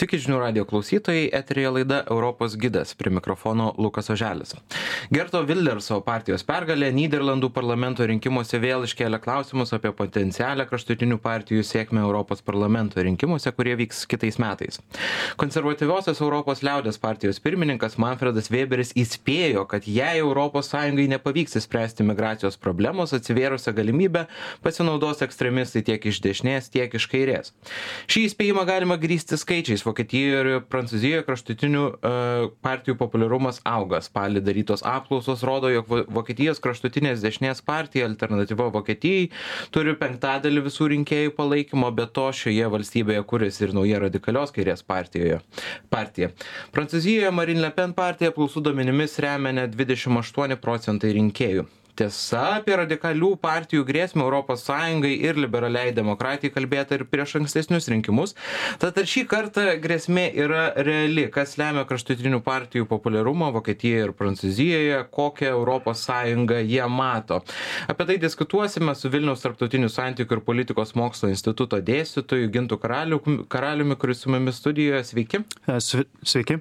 Sveiki 0.00 0.16
žinių 0.16 0.38
radio 0.40 0.62
klausytojai, 0.64 1.26
eterija 1.36 1.68
laida 1.74 1.98
Europos 2.08 2.54
gidas, 2.56 2.94
prie 2.96 3.10
mikrofono 3.12 3.66
Lukas 3.76 4.06
Oželis. 4.08 4.54
Gerto 5.12 5.42
Wilderso 5.44 5.98
partijos 6.00 6.40
pergalė 6.48 6.88
Niderlandų 6.96 7.50
parlamento 7.52 8.06
rinkimuose 8.08 8.56
vėl 8.62 8.86
iškėlė 8.86 9.18
klausimus 9.20 9.74
apie 9.76 9.90
potencialią 9.98 10.64
kraštutinių 10.70 11.18
partijų 11.20 11.66
sėkmę 11.68 12.00
Europos 12.00 12.40
parlamento 12.40 13.04
rinkimuose, 13.04 13.52
kurie 13.52 13.74
vyks 13.82 14.06
kitais 14.08 14.40
metais. 14.40 14.80
Konservatyviosios 15.36 16.24
Europos 16.24 16.64
liaudės 16.64 16.96
partijos 16.96 17.42
pirmininkas 17.44 17.98
Manfredas 18.00 18.48
Weberis 18.48 18.94
įspėjo, 18.96 19.66
kad 19.68 19.84
jei 19.84 20.24
ES 20.24 20.72
nepavyks 21.12 21.60
įspręsti 21.60 22.08
migracijos 22.08 22.56
problemos, 22.56 23.12
atsivėrusią 23.12 23.76
galimybę 23.76 24.24
pasinaudos 24.64 25.20
ekstremistai 25.28 25.84
tiek 25.84 26.08
iš 26.08 26.24
dešinės, 26.24 26.72
tiek 26.72 26.88
iš 26.96 27.10
kairės. 27.12 27.52
Šį 28.08 28.26
įspėjimą 28.30 28.64
galima 28.64 28.96
grįsti 28.96 29.36
skaičiais 29.36 29.89
vokietijoje 29.90 30.40
ir 30.40 30.62
prancūzijoje 30.70 31.24
kraštutinių 31.26 31.84
e, 31.90 32.12
partijų 32.64 32.96
populiarumas 33.00 33.60
auga. 33.68 34.00
Spalį 34.04 34.42
darytos 34.46 34.84
apklausos 34.86 35.44
rodo 35.46 35.70
jog 35.72 35.90
vokietijos 36.08 36.62
kraštutinės 36.64 37.24
dešinės 37.24 37.64
partija 37.66 38.08
alternatyva 38.08 38.70
vokietijai 38.74 39.28
turi 39.74 39.96
penktadalį 40.00 40.64
visų 40.68 40.90
rinkėjų 40.94 41.34
palaikymo 41.38 41.90
be 41.96 42.06
to 42.06 42.28
šioje 42.42 42.70
valstybėje 42.76 43.26
kuriasi 43.32 43.66
ir 43.66 43.76
nauja 43.76 44.00
radikalios 44.06 44.54
kairės 44.56 44.86
partijoje 44.86 45.40
partija. 45.92 46.30
Prancūzijoje 46.74 47.34
marin 47.34 47.60
le 47.64 47.72
pen 47.74 47.96
partiją 47.96 48.32
apklausų 48.32 48.64
duomenimis 48.68 49.18
remia 49.24 49.54
net 49.62 49.76
dvidešim 49.76 50.22
aštuoni 50.22 50.58
procentai 50.60 51.14
rinkėjų 51.18 51.68
tiesa 52.00 52.56
apie 52.58 52.76
radikalių 52.80 53.34
partijų 53.42 53.84
grėsmę 53.88 54.24
europos 54.24 54.64
sąjungai 54.64 55.12
ir 55.26 55.38
liberaliai 55.40 55.92
demokratijai 55.96 56.52
kalbėta 56.54 56.96
ir 56.96 57.04
prieš 57.10 57.36
ankstesnius 57.40 57.88
rinkimus. 57.92 58.34
Tad 58.80 58.98
ar 59.00 59.08
šį 59.10 59.24
kartą 59.28 59.66
grėsmė 59.82 60.28
yra 60.44 60.70
reali? 60.80 61.26
Kas 61.32 61.56
lemia 61.60 61.84
kraštutinių 61.88 62.40
partijų 62.46 62.88
populiarumą 62.90 63.50
vokietijoje 63.58 64.06
ir 64.08 64.14
prancūzijoje? 64.16 65.02
Kokią 65.12 65.52
europos 65.52 66.06
sąjungą 66.08 66.62
jie 66.64 66.86
mato? 66.88 67.42
Apie 67.90 68.08
tai 68.08 68.16
diskutuosime 68.22 68.94
su 68.96 69.12
vilniaus 69.12 69.44
tarptautinių 69.44 69.92
santykių 69.92 70.38
ir 70.38 70.44
politikos 70.46 70.94
mokslų 70.98 71.34
instituto 71.34 71.82
dėstytoju 71.84 72.50
gintu 72.54 72.80
karaliu 72.80 73.20
karaliumi 73.52 73.98
kuris 74.00 74.24
su 74.24 74.32
mumis 74.32 74.60
studijoje. 74.62 75.04
Sveiki. 75.10 75.44
Sveiki. 76.24 76.60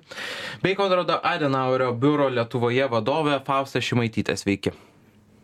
Bei 0.63 0.75
konrado 0.75 1.19
adenauerio 1.23 1.93
biuro 1.95 2.29
lietuvoje 2.33 2.91
vadovė 2.91 3.39
fausta 3.47 3.83
šimaitytė. 3.83 4.35
Sveiki 4.39 4.75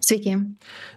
Sveiki. 0.05 0.35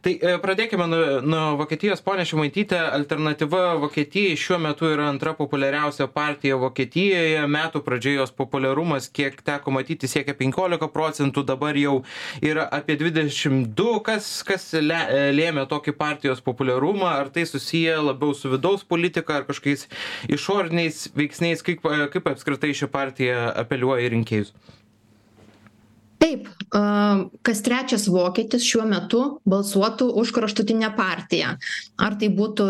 Tai 0.05 0.13
e, 0.21 0.33
pradėkime 0.43 0.85
nuo, 0.91 1.01
nuo 1.25 1.45
Vokietijos. 1.63 2.03
Pone 2.05 2.27
Šimaitytė, 2.29 2.77
alternatyva 2.99 3.79
Vokietijai 3.81 4.37
šiuo 4.39 4.59
metu 4.61 4.89
yra 4.91 5.07
antra 5.09 5.33
populiariausia 5.39 6.09
partija 6.13 6.59
Vokietijoje. 6.61 7.47
Metų 7.49 7.83
pradžioje 7.87 8.21
jos 8.21 8.35
populiarumas, 8.37 9.09
kiek 9.15 9.41
teko 9.47 9.73
matyti, 9.75 10.11
siekia 10.11 10.37
15 10.37 10.91
procentų, 10.93 11.47
dabar 11.49 11.79
jau 11.81 12.03
yra 12.45 12.67
apie 12.79 12.99
22. 13.01 13.99
Kas, 14.05 14.31
kas 14.47 14.69
lėmė 14.77 15.65
tokį 15.71 15.97
partijos 15.99 16.45
populiarumą? 16.45 17.09
Ar 17.23 17.33
tai 17.33 17.47
susiję 17.49 17.97
labiau 18.11 18.37
su 18.37 18.53
vidaus 18.53 18.85
politika 18.85 19.41
ar 19.41 19.49
kažkokiais 19.49 19.89
išoriniais 20.29 21.07
veiksniais? 21.17 21.65
Kaip, 21.65 21.87
kaip 22.13 22.29
apskritai 22.35 22.75
ši 22.77 22.91
partija 22.93 23.49
apeliuoja 23.65 24.05
į 24.05 24.13
rinkėjus? 24.19 24.53
Taip 26.19 26.49
kas 27.43 27.63
trečias 27.65 28.09
vokietis 28.11 28.67
šiuo 28.67 28.85
metu 28.91 29.23
balsuotų 29.49 30.11
už 30.21 30.33
kraštutinę 30.37 30.93
partiją. 30.99 31.57
Ar 31.97 32.17
tai 32.21 32.29
būtų 32.35 32.69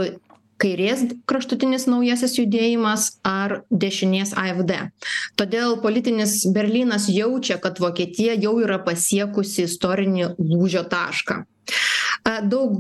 kairės 0.59 1.05
kraštutinis 1.29 1.87
naujasis 1.91 2.35
judėjimas 2.39 3.13
ar 3.27 3.61
dešinės 3.71 4.35
afd 4.39 4.75
todėl 5.39 5.79
politinis 5.85 6.41
berlynas 6.55 7.09
jaučia 7.13 7.61
kad 7.63 7.79
vokietija 7.83 8.35
jau 8.43 8.57
yra 8.63 8.81
pasiekusi 8.83 9.69
istorinį 9.69 10.35
lūžio 10.39 10.85
tašką. 10.91 11.45
Daug 12.51 12.75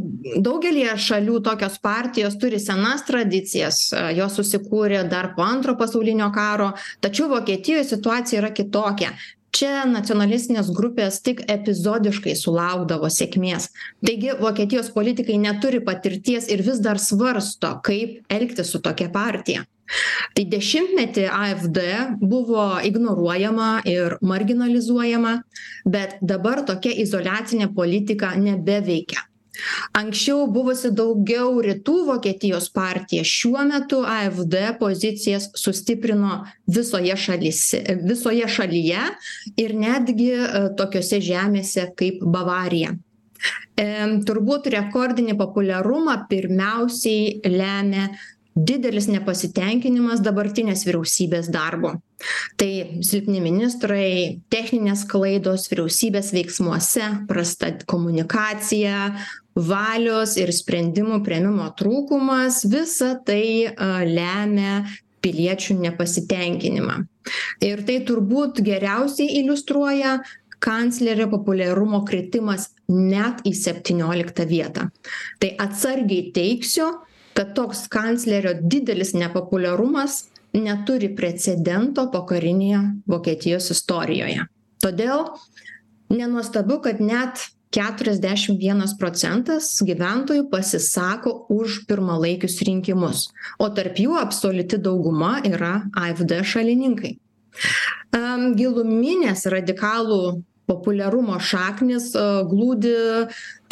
daugelyje 0.45 0.97
šalių 1.05 1.39
tokios 1.47 1.79
partijos 1.81 2.35
turi 2.41 2.59
senas 2.61 3.05
tradicijas 3.07 3.79
jos 4.17 4.35
susikūrė 4.41 5.05
dar 5.09 5.31
po 5.37 5.45
antro 5.47 5.77
pasaulinio 5.79 6.33
karo 6.35 6.73
tačiau 7.05 7.31
vokietijoj 7.31 7.87
situacija 7.87 8.43
yra 8.43 8.51
kitokia 8.57 9.13
čia 9.55 9.85
nacionalistinės 9.89 10.71
grupės 10.75 11.21
tik 11.25 11.43
epizodiškai 11.51 12.35
sulaukdavo 12.39 13.11
sėkmės. 13.13 13.71
Taigi 14.05 14.37
vokietijos 14.41 14.93
politikai 14.95 15.39
neturi 15.41 15.81
patirties 15.85 16.49
ir 16.53 16.63
vis 16.67 16.83
dar 16.85 17.01
svarsto 17.03 17.79
kaip 17.85 18.23
elgtis 18.33 18.73
su 18.73 18.83
tokia 18.85 19.11
partija. 19.13 19.65
Tai 20.37 20.45
dešimtmetį 20.53 21.25
afd 21.33 21.79
buvo 22.21 22.67
ignoruojama 22.85 23.71
ir 23.89 24.19
marginalizuojama 24.21 25.39
bet 25.89 26.19
dabar 26.21 26.61
tokia 26.69 26.93
izoliacinė 27.05 27.71
politika 27.75 28.35
nebeveikia 28.37 29.25
anksčiau 29.99 30.47
buvusi 30.53 30.91
daugiau 30.95 31.59
rytų 31.65 31.97
vokietijos 32.09 32.69
partija 32.75 33.25
šiuo 33.27 33.65
metu 33.69 34.03
afd 34.07 34.57
pozicijas 34.81 35.51
sustiprino 35.59 36.45
visoje 36.67 37.17
šalyse 37.17 37.83
visoje 38.05 38.49
šalyje 38.49 39.05
ir 39.57 39.75
netgi 39.75 40.33
e, 40.37 40.65
tokiose 40.79 41.21
žemėse 41.25 41.91
kaip 41.99 42.25
bavarija. 42.25 42.95
Turbūt 44.27 44.67
rekordinį 44.75 45.37
populiarumą 45.39 46.17
pirmiausiai 46.31 47.39
lemia 47.47 48.09
didelis 48.59 49.07
nepasitenkinimas 49.11 50.23
dabartinės 50.25 50.85
vyriausybės 50.89 51.51
darbu. 51.53 51.95
Tai 52.59 52.71
silpni 53.07 53.41
ministrai 53.43 54.41
techninės 54.51 55.05
klaidos 55.09 55.69
vyriausybės 55.71 56.33
veiksmuose 56.35 57.11
prasta 57.29 57.71
komunikacija 57.91 59.13
valios 59.55 60.37
ir 60.39 60.51
sprendimų 60.55 61.21
priėmimo 61.27 61.69
trūkumas 61.79 62.65
visa 62.71 63.15
tai 63.27 63.71
lemia 64.09 64.83
piliečių 65.23 65.79
nepasitenkinimą. 65.83 67.01
Ir 67.67 67.83
tai 67.87 68.01
turbūt 68.07 68.63
geriausiai 68.65 69.41
iliustruoja 69.43 70.19
kanclerio 70.63 71.29
populiarumo 71.31 72.03
kritimas 72.07 72.73
net 72.91 73.45
į 73.47 73.53
septynioliktą 73.55 74.47
vietą. 74.49 74.89
Tai 75.39 75.53
atsargiai 75.63 76.33
teigsiu 76.35 76.89
kad 77.39 77.55
toks 77.55 77.85
kanclerio 77.93 78.57
didelis 78.59 79.13
nepopuliarumas 79.15 80.25
neturi 80.57 81.13
precedento 81.15 82.09
pokarinėje 82.11 82.81
vokietijos 83.07 83.71
istorijoje. 83.75 84.49
Todėl 84.83 85.29
nenuostabu 86.11 86.81
kad 86.83 86.99
net 87.05 87.45
keturiasdešim 87.75 88.57
vienas 88.59 88.95
procentas 88.99 89.71
gyventojų 89.85 90.49
pasisako 90.51 91.35
už 91.53 91.83
pirmalaikius 91.87 92.59
rinkimus 92.67 93.29
o 93.61 93.69
tarp 93.77 94.01
jų 94.01 94.17
absoliuti 94.19 94.81
dauguma 94.83 95.37
yra 95.47 95.75
afd 95.95 96.41
šalininkai. 96.43 97.19
Giluminės 98.59 99.45
radikalų 99.53 100.41
populiarumo 100.69 101.39
šaknys 101.41 102.13
glūdi. 102.51 102.95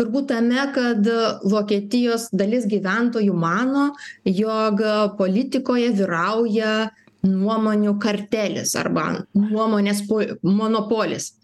Turbūt 0.00 0.30
tame 0.32 0.66
kad 0.74 1.08
vokietijos 1.44 2.30
dalis 2.36 2.66
gyventojų 2.68 3.36
mano 3.36 3.90
jog 4.24 4.82
politikoje 5.18 5.92
vyrauja 5.96 6.90
nuomonių 7.26 7.96
kartelis 8.02 8.76
arba 8.78 9.08
nuomonės 9.34 10.04
po 10.08 10.22
monopolis. 10.42 11.34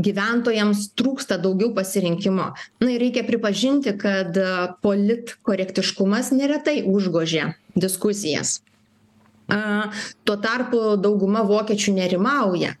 Gyventojams 0.00 0.86
trūksta 0.96 1.36
daugiau 1.42 1.74
pasirinkimo. 1.76 2.46
Na 2.80 2.88
ir 2.94 3.02
reikia 3.02 3.24
pripažinti 3.26 3.92
kad 4.00 4.38
politkorektiškumas 4.80 6.30
neretai 6.32 6.80
užgožia 6.88 7.50
diskusijas. 7.76 8.60
A 9.50 9.90
tuo 10.24 10.38
tarpu 10.40 10.94
dauguma 11.02 11.42
vokiečių 11.44 11.96
nerimauja 11.98 12.76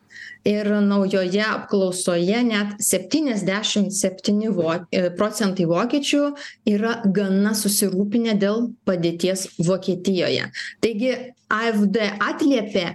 ir 0.48 0.68
naujoje 0.84 1.42
apklausoje 1.44 2.42
net 2.46 2.78
septyniasdešim 2.82 3.90
septyni 3.92 4.48
vo 4.54 4.72
procentai 5.18 5.66
vokiečių 5.68 6.22
yra 6.70 7.00
gana 7.04 7.52
susirūpinę 7.58 8.36
dėl 8.40 8.70
padėties 8.88 9.46
vokietijoje. 9.60 10.48
Taigi 10.80 11.12
afd 11.50 12.00
atliepė 12.16 12.86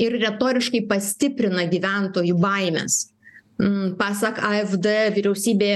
ir 0.00 0.20
retoriškai 0.24 0.84
pastiprina 0.90 1.66
gyventojų 1.70 2.36
baimes 2.40 3.06
pasak 4.00 4.40
afd 4.44 4.86
vyriausybė 5.16 5.74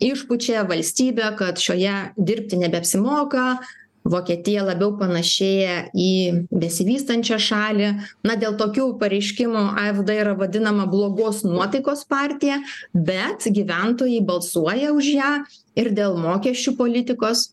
išpučia 0.00 0.64
valstybę 0.68 1.34
kad 1.36 1.60
šioje 1.60 1.96
dirbti 2.16 2.56
nebeapsimoka 2.60 3.58
vokietija 4.08 4.64
labiau 4.64 4.94
panašėja 4.98 5.90
į 5.92 6.10
besivystančią 6.50 7.38
šalį. 7.42 7.90
Na 8.26 8.36
dėl 8.40 8.56
tokių 8.60 8.86
pareiškimų 9.00 9.64
afd 9.82 10.12
yra 10.14 10.34
vadinama 10.38 10.86
blogos 10.90 11.42
nuotaikos 11.46 12.06
partija 12.08 12.60
bet 12.94 13.46
gyventojai 13.46 14.20
balsuoja 14.26 14.92
už 14.96 15.14
ją 15.14 15.32
ir 15.78 15.92
dėl 15.96 16.16
mokesčių 16.20 16.76
politikos 16.78 17.50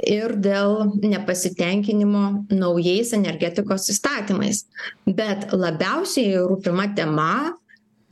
ir 0.00 0.36
dėl 0.40 0.94
nepasitenkinimo 1.02 2.46
naujais 2.54 3.12
energetikos 3.16 3.90
įstatymais. 3.92 4.64
Bet 5.04 5.50
labiausiai 5.52 6.38
rūpima 6.40 6.88
tema 6.96 7.56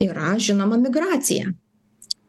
yra 0.03 0.35
žinoma 0.37 0.77
migracija. 0.81 1.49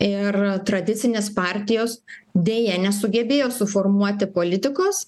Ir 0.00 0.36
tradicinės 0.64 1.28
partijos 1.36 1.98
deja 2.32 2.78
nesugebėjo 2.80 3.50
suformuoti 3.52 4.30
politikos 4.32 5.04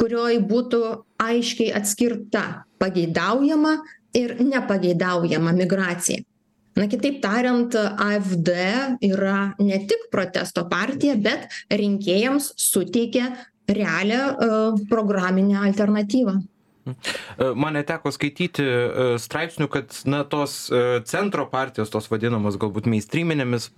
kurioj 0.00 0.40
būtų 0.50 0.80
aiškiai 1.20 1.74
atskirta 1.76 2.64
pageidaujama 2.80 3.76
ir 4.16 4.36
nepageidaujama 4.40 5.52
migracija. 5.54 6.24
Na 6.78 6.86
kitaip 6.88 7.18
tariant 7.22 7.74
afd 7.76 8.48
yra 9.04 9.38
ne 9.58 9.80
tik 9.90 10.06
protesto 10.12 10.64
partija 10.70 11.16
bet 11.18 11.50
rinkėjams 11.68 12.52
suteikia 12.56 13.32
realią 13.70 14.22
e, 14.30 14.48
programinę 14.90 15.58
alternatyvą 15.66 16.38
man 17.56 17.76
neteko 17.78 18.12
skaityti 18.14 18.64
e, 18.64 19.06
straipsnių, 19.22 19.68
kad 19.72 19.94
na, 20.10 20.22
tos 20.28 20.68
e, 20.72 21.00
centro 21.08 21.46
partijos, 21.50 21.90
tos 21.92 22.10
vadinamos 22.10 22.58
galbūt 22.60 22.88
mainstreaminės 22.90 23.70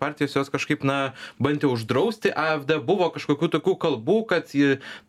partijos, 0.00 0.36
jos 0.36 0.52
kažkaip, 0.52 0.84
na, 0.86 0.98
bandė 1.42 1.70
uždrausti 1.72 2.32
AFD, 2.34 2.76
buvo 2.86 3.10
kažkokių 3.14 3.50
tokių 3.56 3.76
kalbų, 3.86 4.18
kad 4.32 4.54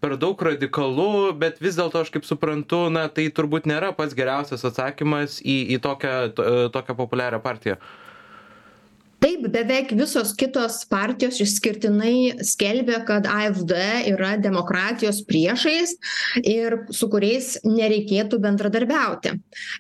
per 0.04 0.18
daug 0.22 0.42
radikalu, 0.50 1.34
bet 1.38 1.62
vis 1.64 1.78
dėlto 1.80 2.02
aš 2.04 2.14
kaip 2.16 2.28
suprantu, 2.28 2.88
na, 2.94 3.08
tai 3.12 3.30
turbūt 3.34 3.70
nėra 3.70 3.94
pats 3.98 4.18
geriausias 4.18 4.66
atsakymas 4.68 5.42
į, 5.44 5.60
į 5.76 5.82
tokią, 5.84 6.18
tokią 6.74 6.98
populiarią 6.98 7.42
partiją 7.44 7.78
taip 9.24 9.48
beveik 9.54 9.92
visos 9.98 10.34
kitos 10.38 10.84
partijos 10.90 11.40
išskirtinai 11.44 12.46
skelbia 12.46 13.02
kad 13.08 13.28
afd 13.30 13.74
yra 14.12 14.36
demokratijos 14.42 15.24
priešais 15.28 15.96
ir 16.44 16.80
su 16.94 17.10
kuriais 17.10 17.56
nereikėtų 17.66 18.40
bendradarbiauti. 18.44 19.38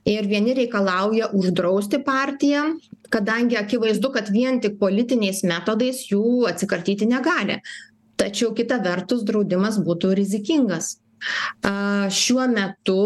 Ir 0.10 0.30
vieni 0.30 0.57
reikalauja 0.57 1.31
uždrausti 1.38 2.01
partiją 2.04 2.72
kadangi 3.10 3.57
akivaizdu 3.57 4.12
kad 4.12 4.30
vien 4.30 4.62
tik 4.62 4.80
politiniais 4.80 5.44
metodais 5.48 6.06
jų 6.12 6.48
atsikratyti 6.50 7.07
negali. 7.10 7.62
Tačiau 8.18 8.54
kita 8.57 8.80
vertus 8.84 9.24
draudimas 9.28 9.78
būtų 9.84 10.16
rizikingas. 10.18 10.98
Šiuo 12.13 12.45
metu 12.51 12.98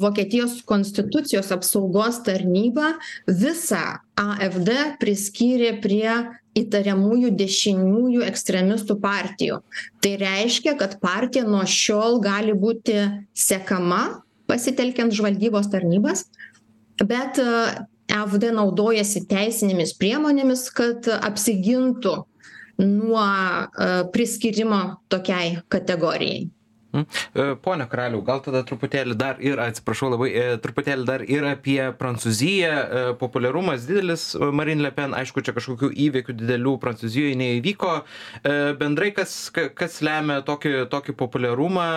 Vokietijos 0.00 0.62
konstitucijos 0.68 1.50
apsaugos 1.52 2.22
tarnyba 2.24 2.94
visą 3.28 4.00
AFD 4.18 4.70
priskyrė 4.98 5.76
prie 5.82 6.10
įtariamųjų 6.58 7.30
dešiniųjų 7.38 8.24
ekstremistų 8.26 8.98
partijų. 9.02 9.60
Tai 10.02 10.12
reiškia, 10.22 10.74
kad 10.80 10.98
partija 11.02 11.46
nuo 11.46 11.62
šiol 11.68 12.18
gali 12.24 12.56
būti 12.58 12.98
sekama 13.36 14.24
pasitelkiant 14.50 15.14
žvalgybos 15.14 15.68
tarnybas, 15.70 16.24
bet 17.04 17.38
AFD 18.08 18.50
naudojasi 18.56 19.26
teisinėmis 19.28 19.94
priemonėmis, 20.00 20.66
kad 20.74 21.06
apsigintų 21.18 22.14
nuo 22.82 23.26
priskirimo 24.14 24.80
tokiai 25.12 25.58
kategorijai. 25.70 26.48
Mhm. 26.92 27.04
E, 27.34 27.54
pone 27.60 27.84
Karaliau, 27.84 28.22
gal 28.24 28.40
tada 28.40 28.62
truputėlį 28.64 29.14
dar 29.20 29.42
ir, 29.44 29.60
atsiprašau 29.60 30.08
labai, 30.14 30.28
e, 30.32 30.44
truputėlį 30.62 31.04
dar 31.04 31.24
ir 31.28 31.44
apie 31.44 31.80
Prancūziją. 31.98 32.70
E, 32.72 33.02
populiarumas 33.20 33.84
didelis 33.88 34.30
Marine 34.38 34.86
Le 34.86 34.92
Pen, 34.96 35.12
aišku, 35.16 35.44
čia 35.44 35.52
kažkokių 35.56 35.90
įvykių 36.06 36.36
didelių 36.38 36.74
Prancūzijoje 36.80 37.36
neįvyko. 37.38 37.92
Bendrai, 38.78 39.10
kas, 39.16 39.34
kas 39.52 39.98
lemia 40.04 40.38
tokį, 40.46 40.72
tokį 40.92 41.14
populiarumą 41.18 41.88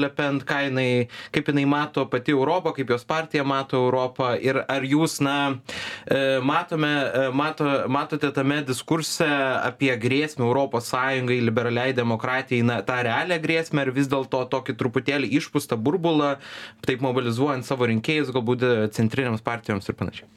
Le 0.00 0.10
Pen, 0.16 0.40
jinai, 0.42 1.06
kaip 1.34 1.50
jinai 1.52 1.64
mato 1.68 2.06
pati 2.10 2.34
Europą, 2.34 2.72
kaip 2.74 2.90
jos 2.90 3.06
partija 3.06 3.44
mato 3.46 3.78
Europą 3.78 4.32
ir 4.40 4.62
ar 4.66 4.86
jūs, 4.86 5.20
na, 5.22 5.36
matome, 6.42 6.92
mato, 7.36 7.66
matote 7.92 8.32
tame 8.34 8.60
diskurse 8.66 9.28
apie 9.62 9.92
grėsmę 10.00 10.46
Europos 10.46 10.90
Sąjungai, 10.92 11.40
liberaliai 11.44 11.94
demokratijai, 11.96 12.64
na, 12.66 12.80
tą 12.86 13.00
realią 13.06 13.38
grėsmę 13.42 13.86
ar 13.86 13.92
vis 13.94 14.10
dėlto 14.10 14.42
to 14.42 14.58
tokį 14.58 14.76
truputėlį 14.80 15.30
išpūstą 15.38 15.78
burbulą, 15.78 16.36
taip 16.86 17.04
mobilizuojant 17.04 17.66
savo 17.66 17.88
rinkėjus, 17.90 18.32
galbūt 18.34 18.66
centrinėms 18.96 19.44
partijoms 19.44 19.88
ir 19.88 19.98
panašiai 19.98 20.30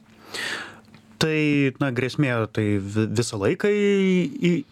tai 1.19 1.71
na 1.79 1.91
grėsmė 1.95 2.33
tai 2.53 2.65
visą 2.79 3.39
laiką 3.39 3.69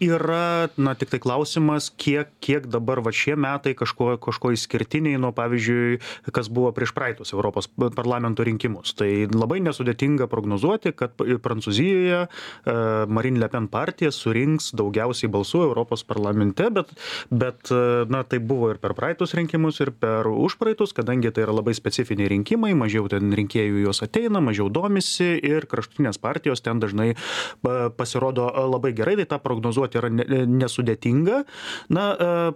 yra. 0.02 0.68
Na 0.76 0.94
tiktai 0.98 1.20
klausimas 1.22 1.90
kiek 2.00 2.30
kiek 2.44 2.66
dabar 2.70 3.00
va 3.04 3.12
šie 3.14 3.36
metai 3.40 3.74
kažkuo 3.78 4.16
kažkuo 4.22 4.52
išskirtiniai 4.54 5.20
nuo 5.20 5.32
pavyzdžiui 5.36 5.98
kas 6.34 6.50
buvo 6.52 6.72
prieš 6.76 6.94
praeitus 6.96 7.34
europos 7.34 7.68
parlamento 7.96 8.44
rinkimus. 8.46 8.94
Tai 8.98 9.08
labai 9.32 9.60
nesudėtinga 9.64 10.28
prognozuoti 10.30 10.94
kad 10.96 11.16
prancūzijoje 11.16 12.20
e, 12.24 12.28
marin 13.08 13.40
le 13.40 13.48
pen 13.52 13.68
partija 13.72 14.12
surinks 14.14 14.72
daugiausiai 14.76 15.32
balsų 15.32 15.64
europos 15.68 16.04
parlamente 16.06 16.68
bet 16.74 16.92
bet 17.30 17.72
e, 17.72 17.80
na 18.10 18.24
taip 18.28 18.46
buvo 18.50 18.72
ir 18.74 18.82
per 18.82 18.96
praeitus 18.98 19.34
rinkimus 19.38 19.80
ir 19.84 19.94
per 19.96 20.28
užpraeitus 20.30 20.94
kadangi 20.96 21.32
tai 21.34 21.46
yra 21.46 21.56
labai 21.56 21.76
specifiniai 21.76 22.30
rinkimai 22.36 22.74
mažiau 22.78 23.08
ten 23.12 23.32
rinkėjų 23.34 23.80
į 23.80 23.86
juos 23.88 24.04
ateina 24.04 24.42
mažiau 24.44 24.68
domisi 24.72 25.34
ir 25.40 25.68
kraštutinės 25.70 26.20
partijos 26.20 26.33
partijos 26.34 26.62
ten 26.64 26.82
dažnai 26.82 27.12
pasirodo 27.96 28.48
labai 28.70 28.92
gerai, 28.96 29.16
tai 29.20 29.28
tą 29.34 29.40
prognozuoti 29.44 30.00
yra 30.00 30.10
nesudėtinga. 30.10 31.42
Na, 31.94 32.04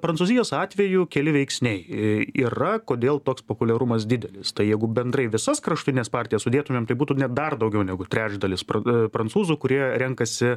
Prancūzijos 0.03 0.53
atveju 0.57 1.07
keli 1.13 1.35
veiksniai 1.35 1.79
e, 1.79 2.11
yra, 2.43 2.79
kodėl 2.83 3.21
toks 3.25 3.45
populiarumas 3.47 4.07
didelis. 4.09 4.53
Tai 4.57 4.67
jeigu 4.67 4.89
bendrai 4.91 5.29
visas 5.31 5.63
kraštutinės 5.65 6.11
partijas 6.13 6.47
sudėtumėm, 6.47 6.89
tai 6.89 6.97
būtų 6.99 7.19
net 7.23 7.35
dar 7.37 7.59
daugiau 7.61 7.85
negu 7.87 8.07
trečdalis 8.09 8.65
e, 8.65 8.99
prancūzų, 9.15 9.59
kurie 9.63 9.81
renkasi 10.01 10.57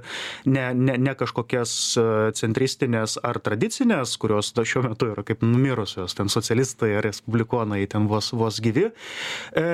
ne, 0.50 0.65
ne, 0.73 0.97
ne 0.97 1.15
kažkokias 1.18 1.75
e, 2.00 2.07
centristinės 2.38 3.18
ar 3.27 3.41
tradicinės, 3.44 4.15
kurios 4.21 4.53
šiuo 4.56 4.85
metu 4.89 5.12
yra 5.12 5.25
kaip 5.27 5.44
numirusios, 5.45 6.15
ten 6.18 6.31
socialistai 6.31 6.94
respublikonai 7.03 7.83
ten 7.91 8.07
vos, 8.12 8.31
vos 8.38 8.62
gyvi. 8.63 8.89
E, 9.57 9.65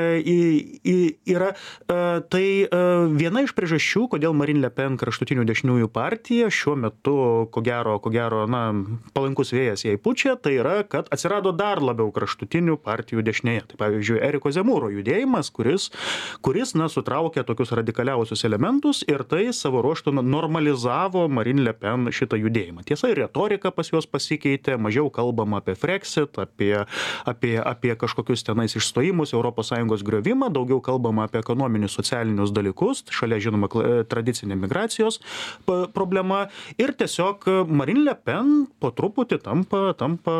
yra, 1.27 1.53
e, 1.53 1.99
tai 2.31 2.45
e, 2.65 2.83
viena 3.19 3.36
viena 3.37 3.45
iš 3.45 3.53
priežasčių 3.53 4.07
kodėl 4.09 4.33
marin 4.33 4.63
le 4.63 4.69
pen 4.73 4.95
kraštutinių 4.97 5.43
dešiniųjų 5.45 5.87
partija 5.93 6.47
šiuo 6.49 6.73
metu 6.81 7.45
ko 7.53 7.61
gero 7.61 7.99
ko 8.01 8.09
gero 8.09 8.47
na 8.49 8.73
palankus 9.13 9.51
vėjas 9.53 9.83
jai 9.85 9.93
pučia 10.01 10.33
tai 10.41 10.55
yra 10.57 10.81
kad 10.81 11.05
atsirado 11.13 11.51
dar 11.53 11.77
labiau 11.77 12.09
kraštutinių 12.09 12.79
partijų 12.81 13.21
dešinėje. 13.27 13.67
Tai 13.69 13.77
pavyzdžiui 13.83 14.21
eriko 14.25 14.49
zemūro 14.49 14.89
judėjimas 14.89 15.51
kuris 15.53 15.91
kuris 16.41 16.73
na 16.73 16.87
sutraukia 16.89 17.43
tokius 17.45 17.75
radikaliausius 17.77 18.41
elementus 18.49 19.03
ir 19.05 19.21
tai 19.21 19.51
savo 19.53 19.83
ruožtu 19.85 20.15
normalizavo 20.17 21.27
marin 21.29 21.61
le 21.61 21.75
pen 21.77 22.09
šitą 22.09 22.41
judėjimą. 22.41 22.87
Tiesa 22.89 23.11
ir 23.13 23.21
retorika 23.21 23.69
pas 23.69 23.93
juos 23.93 24.09
pasikeitė 24.09 24.79
mažiau 24.81 25.11
kalbama 25.13 25.61
apie 25.61 25.77
freksit 25.77 26.41
apie 26.41 26.73
apie 27.29 27.53
apie 27.61 27.93
kažkokius 27.93 28.47
tenais 28.49 28.73
išstojimus 28.81 29.35
europos 29.37 29.69
sąjungos 29.69 30.01
griovimą 30.07 30.49
daugiau 30.49 30.81
kalbama 30.81 31.29
apie 31.29 31.43
ekonominius 31.45 31.99
socialinius 32.01 32.55
dalykus 32.55 33.05
šalia 33.13 33.26
žinoma 33.43 33.69
e, 33.69 34.03
tradicinė 34.07 34.57
migracijos 34.59 35.19
problema 35.93 36.45
ir 36.79 36.93
tiesiog 36.97 37.45
Marin 37.67 38.03
Le 38.05 38.15
Pen 38.15 38.65
po 38.81 38.91
truputį 38.95 39.39
tampa, 39.43 39.91
tampa 39.99 40.35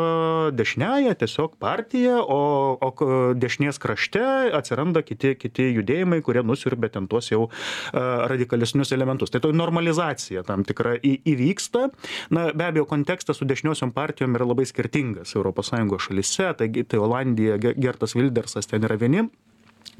dešiniaja 0.56 1.14
tiesiog 1.20 1.56
partija, 1.60 2.18
o, 2.22 2.40
o 2.80 3.34
dešinės 3.38 3.80
krašte 3.82 4.22
atsiranda 4.56 5.02
kiti, 5.06 5.34
kiti 5.38 5.68
judėjimai, 5.76 6.20
kurie 6.24 6.42
nusiurbė 6.46 6.90
ten 6.94 7.08
tuos 7.10 7.30
jau 7.32 7.46
e, 7.48 8.02
radikalesnius 8.32 8.92
elementus. 8.96 9.32
Tai 9.34 9.42
to 9.44 9.52
normalizacija 9.56 10.44
tam 10.48 10.64
tikra 10.68 10.96
į, 10.98 11.18
įvyksta. 11.34 11.88
Na, 12.34 12.48
be 12.52 12.68
abejo, 12.70 12.88
kontekstas 12.90 13.40
su 13.40 13.48
dešiniosiom 13.48 13.92
partijom 13.96 14.38
yra 14.38 14.48
labai 14.48 14.66
skirtingas 14.68 15.36
ES 15.36 15.74
šalise, 16.08 16.52
taigi 16.58 16.84
tai 16.88 17.02
Olandija, 17.02 17.58
Gertas 17.58 18.16
Wildersas 18.16 18.70
ten 18.70 18.86
yra 18.86 18.98
vieni 19.00 19.26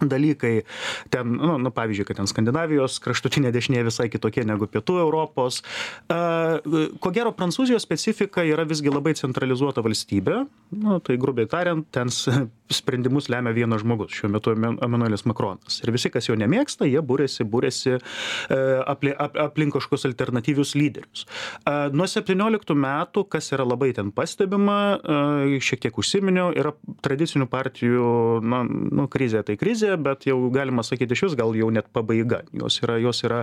dalykai. 0.00 0.62
Ten 1.12 1.36
nu 1.38 1.56
nu 1.58 1.72
pavyzdžiui 1.74 2.08
kad 2.08 2.20
ten 2.20 2.30
skandinavijos 2.30 2.98
kraštutinė 3.04 3.52
dešinė 3.54 3.84
visai 3.88 4.08
kitokia 4.12 4.46
negu 4.48 4.68
pietų 4.70 5.00
europos. 5.02 5.62
Ko 6.08 7.14
gero 7.14 7.34
prancūzijos 7.36 7.84
specifika 7.86 8.44
yra 8.46 8.66
visgi 8.68 8.92
labai 8.92 9.16
centralizuota 9.18 9.84
valstybė. 9.84 10.44
Nu 10.78 11.00
tai 11.04 11.18
grubiai 11.20 11.50
tariant 11.50 11.86
ten 11.94 12.12
sprendimus 12.72 13.28
lemia 13.32 13.54
vienas 13.56 13.82
žmogus, 13.82 14.12
šiuo 14.14 14.30
metu 14.32 14.52
Emanuelis 14.54 15.24
Makronas. 15.28 15.80
Ir 15.84 15.92
visi, 15.94 16.10
kas 16.12 16.28
jo 16.28 16.36
nemėgsta, 16.38 16.88
jie 16.88 17.02
būrėsi, 17.04 17.46
būrėsi 17.48 17.96
e, 17.96 18.00
aplink 19.44 19.76
kažkokius 19.76 20.08
alternatyvius 20.08 20.74
lyderius. 20.78 21.24
Nuo 21.92 22.06
17 22.08 22.74
metų, 22.78 23.24
kas 23.32 23.52
yra 23.54 23.66
labai 23.68 23.90
ten 23.96 24.10
pastebima, 24.14 24.78
šiek 25.64 25.82
tiek 25.84 25.98
užsiminiau, 26.00 26.50
yra 26.56 26.72
tradicinių 27.04 27.48
partijų, 27.50 28.08
na, 28.44 28.62
nu, 28.68 29.08
krizė 29.10 29.44
tai 29.46 29.58
krizė, 29.60 29.94
bet 30.00 30.26
jau 30.28 30.38
galima 30.54 30.84
sakyti 30.86 31.16
iš 31.16 31.28
vis 31.28 31.38
gal 31.38 31.54
jau 31.56 31.70
net 31.74 31.88
pabaiga. 31.94 32.42
Jos 32.56 32.80
yra, 32.84 32.98
jos 33.02 33.22
yra 33.26 33.42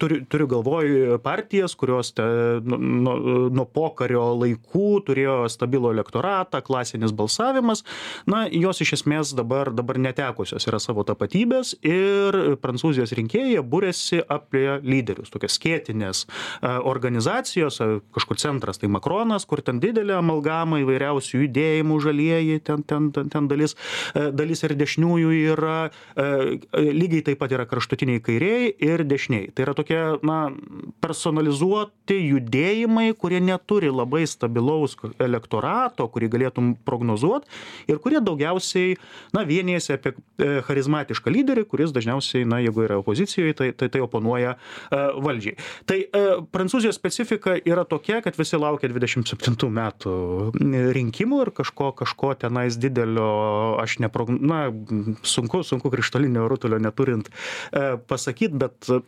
turiu, 0.00 0.22
turiu 0.30 0.48
galvoj 0.50 1.18
partijas, 1.24 1.76
kurios 1.78 2.12
te, 2.16 2.26
nuo, 2.64 2.78
nu, 2.80 3.16
nuo 3.54 3.66
pokario 3.68 4.22
laikų 4.40 4.88
turėjo 5.06 5.36
stabilų 5.52 5.94
elektoratą, 5.96 6.62
klasinis 6.64 7.14
balsavimas, 7.16 7.84
na, 8.30 8.44
jos 8.50 8.82
iš 8.84 8.94
esmės 9.00 9.34
dabar, 9.36 9.72
dabar 9.74 9.98
netekusios 10.00 10.66
yra 10.68 10.80
savo 10.82 11.04
tapatybės 11.08 11.74
ir 11.86 12.56
prancūzijos 12.62 13.14
rinkėjai 13.18 13.62
būrėsi 13.66 14.22
apie 14.30 14.66
lyderius, 14.84 15.32
tokias 15.32 15.56
skėtinės 15.58 16.24
organizacijos, 16.62 17.80
kažkur 18.14 18.40
centras, 18.40 18.80
tai 18.80 18.90
Makronas, 18.92 19.46
kur 19.48 19.62
ten 19.64 19.80
didelė 19.82 20.16
amalgama 20.18 20.80
įvairiausių 20.82 21.44
judėjimų, 21.44 22.00
žalieji, 22.04 22.60
ten, 22.66 22.84
ten, 22.86 23.10
ten, 23.14 23.30
ten 23.32 23.48
dalis, 23.50 23.76
dalis 24.14 24.64
ir 24.66 24.76
dešiniųjų 24.78 25.34
yra, 25.54 25.78
lygiai 26.74 27.24
taip 27.26 27.40
pat 27.42 27.54
yra 27.56 27.66
kraštutiniai 27.68 28.22
kairiai 28.24 28.70
ir 28.74 29.04
dešiniai. 29.08 29.50
Tai 29.54 29.66
yra 29.66 29.76
tokie, 29.78 30.00
na, 30.26 30.40
personalizuoti 31.02 32.18
judėjimai, 32.30 33.10
kurie 33.18 33.40
neturi 33.44 33.90
labai 33.92 34.26
stabilaus 34.30 34.96
elektorato, 35.20 36.06
kurį 36.12 36.30
galėtum 36.36 36.72
prognozuoti 36.86 37.48
ir 37.88 38.00
kurie 38.02 38.20
daugiausiai, 38.24 38.96
na, 39.36 39.44
vienijasi 39.48 39.94
apie 39.96 40.14
e, 40.14 40.60
charizmatišką 40.66 41.32
lyderį, 41.32 41.66
kuris 41.70 41.94
dažniausiai, 41.96 42.46
na, 42.48 42.60
jeigu 42.64 42.84
yra 42.86 43.00
opozicijoje, 43.00 43.56
tai 43.58 43.70
tai, 43.76 43.88
tai 43.92 44.02
oponuoja 44.04 44.56
uh, 44.56 45.20
valdžiai. 45.22 45.56
Tai 45.88 45.98
uh, 46.02 46.42
Prancūzijos 46.52 46.96
specifika 46.98 47.56
yra 47.58 47.84
tokia, 47.88 48.20
kad 48.24 48.36
visi 48.38 48.58
laukia 48.60 48.90
27 48.92 49.70
metų 49.76 50.14
rinkimų 50.96 51.40
ir 51.46 51.52
kažko, 51.56 51.92
kažko 52.00 52.34
tenais 52.40 52.78
didelio, 52.80 53.30
aš 53.80 54.00
neprognozuoju, 54.04 54.50
na, 54.50 55.16
sunku, 55.26 55.62
sunku 55.66 55.90
krištolinio 55.92 56.46
rutulio 56.50 56.80
neturint 56.82 57.30
pasakyti, 58.10 58.60
bet 58.60 58.90
E, 58.90 59.00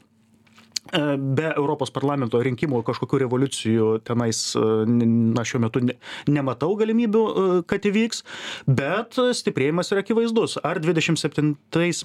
be 0.90 1.46
Europos 1.54 1.92
parlamento 1.94 2.40
rinkimų 2.42 2.82
kažkokių 2.86 3.22
revoliucijų 3.22 3.88
tenais, 4.06 4.40
e, 4.58 4.62
na, 4.88 5.44
šiuo 5.46 5.62
metu 5.62 5.82
ne, 5.84 5.94
nematau 6.26 6.74
galimybių, 6.78 7.22
e, 7.22 7.60
kad 7.70 7.86
įvyks, 7.86 8.22
bet 8.66 9.16
stiprėjimas 9.38 9.92
yra 9.94 10.02
akivaizdus. 10.02 10.58
Ar 10.66 10.80
27 10.82 11.54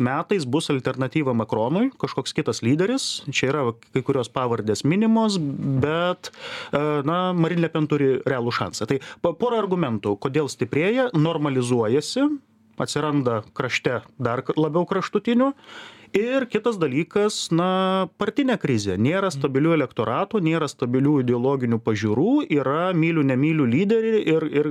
metais 0.05 0.46
bus 0.46 0.69
alternatyva 0.69 1.34
Makronui, 1.34 1.89
kažkoks 1.98 2.36
kitas 2.38 2.62
lyderis, 2.62 3.24
čia 3.31 3.50
yra 3.51 3.65
kai 3.96 4.05
kurios 4.05 4.29
pavardės 4.29 4.86
minimos, 4.86 5.39
bet, 5.81 6.31
na, 6.72 7.34
Marin 7.34 7.63
Le 7.63 7.72
Pen 7.74 7.89
turi 7.89 8.17
realų 8.27 8.53
šansą. 8.53 8.88
Tai 8.88 9.01
porą 9.25 9.57
argumentų, 9.57 10.17
kodėl 10.22 10.51
stiprėja, 10.51 11.10
normalizuojasi, 11.17 12.27
atsiranda 12.77 13.41
krašte 13.57 14.01
dar 14.22 14.43
labiau 14.55 14.86
kraštutinių 14.86 15.51
ir 16.17 16.45
kitas 16.50 16.77
dalykas 16.81 17.47
na 17.53 18.07
partinė 18.19 18.57
krizė. 18.62 18.97
Nėra 19.01 19.29
stabilių 19.33 19.75
elektoratų 19.77 20.41
nėra 20.45 20.69
stabilių 20.71 21.19
ideologinių 21.24 21.79
pažiūrų 21.83 22.31
yra 22.57 22.91
myliu 22.97 23.24
nemyliu 23.27 23.67
lyderį 23.69 24.13
ir 24.33 24.45
ir 24.47 24.69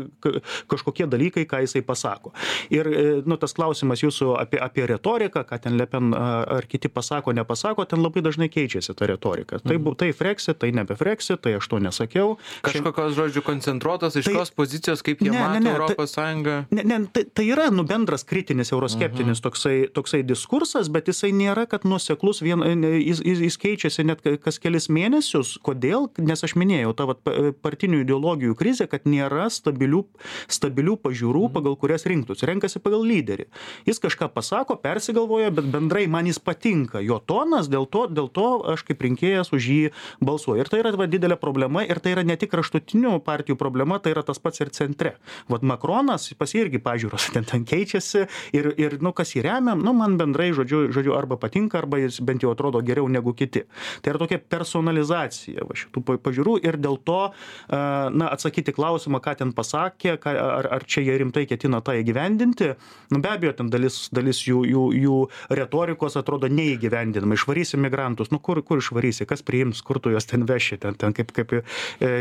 kažkokie 0.70 1.06
dalykai 1.10 1.46
ką 1.48 1.62
jisai 1.64 1.82
pasako. 1.86 2.32
Ir 2.74 2.90
e, 2.90 3.04
nu 3.26 3.38
tas 3.40 3.54
klausimas 3.56 4.02
jūsų 4.02 4.32
apie 4.40 4.60
apie 4.62 4.86
retoriką 4.90 5.44
ką 5.46 5.60
ten 5.62 5.78
le 5.78 5.86
pen 5.90 6.12
ar 6.16 6.66
kiti 6.68 6.90
pasako 6.92 7.34
nepasako 7.36 7.86
ten 7.88 8.02
labai 8.02 8.24
dažnai 8.26 8.50
keičiasi 8.52 8.96
ta 8.96 9.08
retorika. 9.10 9.60
Tai 9.62 9.78
bu 9.82 9.94
tai 9.98 10.12
freksit 10.16 10.60
tai 10.62 10.72
nebe 10.76 10.96
freksit 10.98 11.42
tai 11.44 11.56
aš 11.60 11.70
to 11.70 11.80
nesakiau. 11.82 12.36
Kažkokios 12.66 13.16
žodžiu 13.18 13.44
koncentruotos 13.46 14.18
aiškios 14.18 14.52
tai, 14.52 14.56
pozicijos 14.58 15.04
kaip 15.06 15.22
jie 15.22 15.32
mato 15.34 15.62
tai 15.62 15.72
europos 15.74 16.16
sąjungą. 16.16 16.56
ne 16.70 16.82
ne 16.84 17.00
tai 17.12 17.24
tai 17.34 17.46
yra 17.52 17.70
nu 17.70 17.84
bendras 17.84 18.24
kritinis 18.24 18.72
euroskeptinis 18.72 19.42
toksai 19.44 19.76
toksai 19.92 20.22
diskursas 20.26 20.90
bet 20.92 21.08
jisai 21.12 21.32
nėra 21.36 21.66
kad 21.70 21.84
nuoseklus 21.88 22.42
vien 22.44 22.62
jis 22.64 23.20
jis 23.24 23.42
jis 23.46 23.58
keičiasi 23.60 24.06
net 24.06 24.22
kas 24.42 24.60
kelis 24.62 24.88
mėnesius. 24.92 25.56
Kodėl? 25.64 26.08
Nes 26.18 26.42
aš 26.44 26.56
minėjau 26.58 26.94
ta 26.96 27.06
vat 27.10 27.22
partinių 27.64 28.02
ideologijų 28.04 28.56
krizė 28.58 28.88
kad 28.90 29.06
nėra 29.08 29.48
stabilių 29.52 30.04
stabilių 30.52 30.96
pažiūrų 31.04 31.46
mhm. 31.46 31.54
pagal 31.56 31.76
kurias 31.80 32.06
rinktųsi. 32.08 32.46
Renkasi 32.48 32.82
pagal 32.82 33.04
lyderį. 33.06 33.48
Jis 33.88 34.00
kažką 34.02 34.30
pasako 34.34 34.78
persigalvoja 34.82 35.52
bet 35.54 35.68
bendrai 35.72 36.06
man 36.10 36.28
jis 36.30 36.40
patinka. 36.42 37.02
Jo 37.04 37.20
tonas 37.20 37.70
dėl 37.72 37.88
to 37.90 38.06
dėl 38.10 38.30
to 38.32 38.48
aš 38.72 38.86
kaip 38.88 39.02
rinkėjas 39.06 39.52
už 39.56 39.70
jį 39.72 39.80
balsuoju. 40.24 40.62
Ir 40.62 40.72
tai 40.72 40.82
yra 40.82 40.94
va 40.96 41.08
didelė 41.10 41.38
problema 41.40 41.84
ir 41.86 42.00
tai 42.02 42.16
yra 42.16 42.24
ne 42.26 42.38
tik 42.40 42.52
kraštutinių 42.54 43.18
partijų 43.26 43.58
problema 43.60 44.00
tai 44.02 44.14
yra 44.14 44.24
tas 44.26 44.40
pats 44.42 44.62
ir 44.64 44.72
centre. 44.74 45.16
Vat 45.52 45.66
makronas 45.66 46.28
pas 46.38 46.52
jį 46.52 46.66
irgi 46.66 46.82
pažiūros 46.82 47.30
ten 47.34 47.46
ten 47.48 47.66
keičiasi 47.68 48.26
ir 48.56 48.72
ir 48.76 48.98
nu 49.04 49.12
kas 49.16 49.34
jį 49.36 49.44
remia 49.46 49.76
nu 49.78 49.94
man 49.96 50.16
bendrai 50.20 50.52
žodžiu 50.56 50.86
žodžiu 50.94 51.15
arba 51.18 51.38
patinka 51.40 51.80
arba 51.80 52.00
jis 52.02 52.20
bent 52.20 52.44
jau 52.44 52.52
atrodo 52.54 52.82
geriau 52.84 53.08
negu 53.08 53.34
kiti. 53.36 53.64
Tai 54.02 54.12
yra 54.12 54.22
tokia 54.22 54.38
personalizacija 54.38 55.66
va 55.66 55.76
šitų 55.78 56.04
pažiūrų 56.24 56.58
ir 56.66 56.78
dėl 56.82 56.98
to 57.06 57.20
na 57.68 58.30
atsakyti 58.32 58.74
klausimą 58.76 59.20
ką 59.24 59.36
ten 59.40 59.54
pasakė 59.56 60.16
ką 60.22 60.34
ar 60.36 60.70
ar 60.76 60.84
čia 60.84 61.04
jie 61.06 61.16
rimtai 61.22 61.46
ketina 61.48 61.80
tą 61.84 61.96
įgyvendinti. 62.00 62.74
Nu 63.10 63.22
be 63.24 63.32
abejo 63.32 63.56
ten 63.60 63.70
dalis 63.72 64.06
dalis 64.14 64.42
jų 64.46 64.64
jų 64.68 64.84
jų 65.00 65.18
retorikos 65.60 66.18
atrodo 66.20 66.50
neįgyvendinama. 66.52 67.38
Išvarysim 67.38 67.82
migrantus. 67.86 68.32
Nu 68.34 68.40
kur 68.42 68.62
kur 68.66 68.82
išvarysi? 68.82 69.26
Kas 69.28 69.44
priims? 69.46 69.82
Kur 69.86 70.00
tu 70.02 70.12
juos 70.14 70.28
ten 70.28 70.46
veši? 70.48 70.80
Ten 70.82 70.98
ten 70.98 71.16
kaip 71.16 71.32
kaip 71.36 71.56
e, 71.56 71.62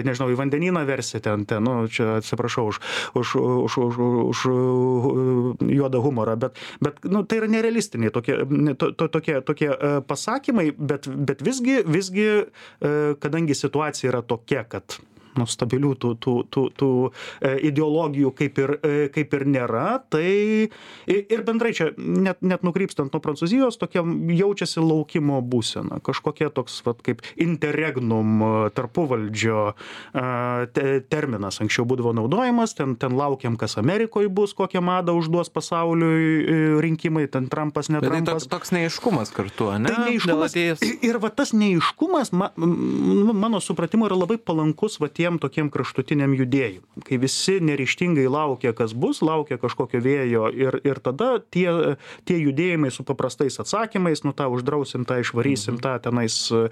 nežinau 0.06 0.32
į 0.32 0.40
vandenyną 0.40 0.86
versi 0.88 1.22
ten 1.24 1.46
ten 1.50 1.66
nu 1.66 1.88
čia 1.92 2.20
atsiprašau 2.20 2.70
už 2.72 2.80
už 3.16 3.36
už 3.36 3.78
už 3.88 3.96
už 4.32 4.40
juodą 5.60 6.02
humorą 6.02 6.36
bet 6.40 6.60
bet 6.82 7.04
nu 7.04 7.24
tai 7.24 7.42
yra 7.42 7.50
nerealistiniai 7.52 8.14
tokie 8.14 8.38
to, 8.86 8.92
to, 8.98 9.08
tokie, 9.18 9.40
tokie 9.46 9.70
e, 9.74 9.92
pasakymai, 10.08 10.70
bet, 10.78 11.08
bet 11.08 11.44
visgi, 11.46 11.80
visgi, 11.88 12.28
e, 12.46 12.94
kadangi 13.22 13.58
situacija 13.58 14.12
yra 14.12 14.22
tokia, 14.26 14.66
kad 14.70 14.98
nu, 15.40 15.48
stabilių 15.50 15.94
tų, 16.02 16.12
tų, 16.22 16.36
tų, 16.52 16.64
tų 16.80 16.92
e, 17.42 17.54
ideologijų 17.70 18.32
kaip 18.38 18.60
ir, 18.62 18.76
e, 18.80 18.94
kaip 19.14 19.34
ir 19.38 19.46
nėra. 19.50 19.86
Tai 20.12 20.26
ir 21.12 21.46
bendrai 21.48 21.74
čia, 21.78 21.92
net, 21.98 22.42
net 22.46 22.66
nukrypstant 22.66 23.14
nuo 23.14 23.22
Prancūzijos, 23.24 23.80
tokia 23.82 24.04
jaučiasi 24.36 24.84
laukimo 24.84 25.42
būsena. 25.46 26.00
Kažkokie 26.06 26.50
toks, 26.56 26.80
vat, 26.88 27.02
kaip 27.06 27.24
interregnum 27.42 28.36
e, 28.40 28.52
tarpuvaldžio 28.76 29.64
te, 30.76 30.86
terminas 31.12 31.60
anksčiau 31.64 31.86
būdavo 31.88 32.14
naudojamas, 32.16 32.76
ten, 32.78 32.96
ten 33.00 33.16
laukiam, 33.18 33.56
kas 33.60 33.78
Amerikoje 33.82 34.30
bus, 34.32 34.54
kokią 34.58 34.82
madą 34.86 35.16
užduos 35.18 35.52
pasauliui 35.54 36.80
rinkimai, 36.84 37.26
ten 37.32 37.50
Trumpas, 37.52 37.90
ne. 37.94 38.02
Tai 38.04 38.22
toks, 38.28 38.48
toks 38.52 38.74
neiškumas 38.76 39.32
kartu, 39.36 39.72
ne? 39.82 39.92
Tai 39.92 40.10
neiškumas. 40.10 40.56
Ir 41.06 41.20
va 41.22 41.32
tas 41.34 41.54
neiškumas, 41.56 42.32
ma, 42.36 42.52
mano 42.58 43.62
supratimu, 43.64 44.08
yra 44.10 44.18
labai 44.20 44.38
palankus 44.42 45.00
va 45.02 45.10
tie 45.12 45.25
tiem 45.26 45.40
tokiem 45.42 45.72
kraštutiniam 45.74 46.38
judėjimam 46.38 47.06
kai 47.06 47.18
visi 47.22 47.58
neryžtingai 47.66 48.28
laukia 48.30 48.74
kas 48.78 48.94
bus 48.94 49.22
laukia 49.26 49.58
kažkokio 49.62 50.02
vėjo 50.06 50.50
ir 50.54 50.80
ir 50.86 51.02
tada 51.02 51.40
tie 51.54 51.98
tie 52.30 52.38
judėjimai 52.38 52.92
su 52.94 53.06
paprastais 53.08 53.58
atsakymais 53.62 54.24
nu 54.26 54.34
tą 54.38 54.48
uždrausim 54.54 55.06
tą 55.10 55.20
išvarysim 55.24 55.80
tą 55.82 55.98
tenais 56.06 56.38
e, 56.54 56.64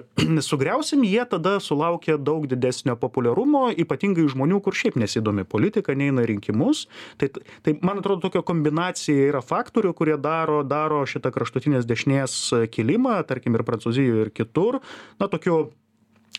sugriausim 0.48 1.04
jie 1.04 1.24
tada 1.30 1.56
sulaukia 1.60 2.16
daug 2.18 2.46
didesnio 2.46 2.96
populiarumo 3.00 3.66
ypatingai 3.74 4.28
žmonių 4.32 4.60
kur 4.64 4.76
šiaip 4.76 4.98
nesidomi 5.00 5.46
politika 5.48 5.96
neina 5.98 6.24
į 6.24 6.30
rinkimus. 6.34 6.86
Tai 7.20 7.30
tai 7.66 7.76
man 7.82 8.02
atrodo 8.02 8.26
tokia 8.28 8.44
kombinacija 8.46 9.30
yra 9.30 9.42
faktorių 9.44 9.94
kurie 9.96 10.18
daro 10.20 10.62
daro 10.66 11.02
šitą 11.08 11.32
kraštutinės 11.34 11.88
dešinės 11.88 12.38
kilimą 12.74 13.18
tarkim 13.28 13.58
ir 13.58 13.66
prancūzijoj 13.66 14.22
ir 14.26 14.32
kitur. 14.36 14.80
Na 15.20 15.30
tokiu 15.32 15.66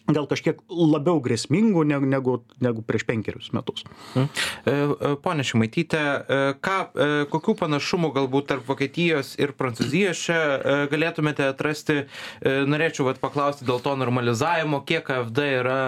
gal 0.07 0.27
kažkiek 0.29 0.59
labiau 0.71 1.19
grėsmingų 1.23 1.83
negu, 1.87 2.07
negu, 2.07 2.35
negu 2.63 2.83
prieš 2.87 3.03
penkerius 3.07 3.51
metus. 3.55 3.83
Mhm. 4.15 4.27
E, 4.27 4.71
e, 4.71 5.11
pone 5.23 5.45
Šimaityte, 5.47 5.99
e, 5.99 6.39
ką, 6.63 6.77
kokių 7.33 7.55
panašumų 7.61 8.11
galbūt 8.15 8.49
tarp 8.51 8.67
Vokietijos 8.67 9.35
ir 9.41 9.53
Prancūzijos 9.57 10.21
čia 10.27 10.39
galėtumėte 10.91 11.45
atrasti? 11.47 11.97
Norėčiau 12.43 13.07
vat, 13.07 13.19
paklausti 13.21 13.65
dėl 13.67 13.81
to 13.83 13.93
normalizavimo, 13.99 14.81
kiek 14.87 15.07
AFD 15.11 15.41
yra, 15.59 15.79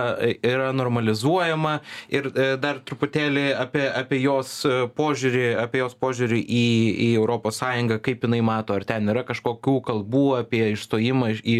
yra 0.45 0.69
normalizuojama 0.75 1.79
ir 2.13 2.29
dar 2.61 2.81
truputėlį 2.85 3.49
apie, 3.57 3.85
apie 3.87 4.21
jos 4.23 4.53
požiūrį, 4.97 5.45
apie 5.63 5.83
jos 5.83 5.95
požiūrį 5.99 6.39
į, 6.43 6.65
į 7.07 7.09
ES, 7.19 7.61
kaip 8.05 8.25
jinai 8.27 8.41
mato, 8.45 8.75
ar 8.75 8.87
ten 8.87 9.09
yra 9.11 9.25
kažkokių 9.27 9.79
kalbų 9.87 10.25
apie 10.41 10.65
išstojimą 10.73 11.33
iš, 11.35 11.43
į, 11.43 11.59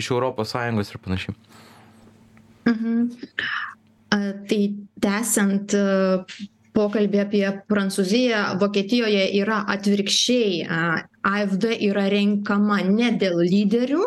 iš 0.00 0.12
ES 0.14 0.94
ir 0.94 1.02
panašiai. 1.04 1.36
Mhm. 2.64 3.10
Tai 4.48 4.60
tęsiant 5.02 5.74
pokalbį 6.74 7.20
apie 7.22 7.44
prancūziją 7.70 8.42
vokietijoje 8.60 9.24
yra 9.40 9.60
atvirkščiai 9.74 10.66
afd 11.30 11.66
yra 11.88 12.04
renkama 12.12 12.80
ne 12.88 13.12
dėl 13.18 13.42
lyderių 13.42 14.04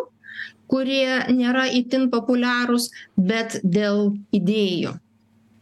kurie 0.71 1.19
nėra 1.31 1.67
itin 1.79 2.09
populiarūs 2.11 2.89
bet 3.29 3.59
dėl 3.63 4.17
idėjų 4.35 4.95